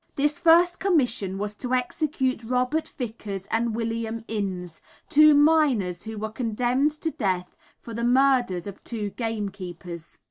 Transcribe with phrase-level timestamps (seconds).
[0.15, 6.31] This first commission was to execute Robert Vickers and William Innes, two miners who were
[6.31, 10.17] condemned to death for the murder of two game keepers.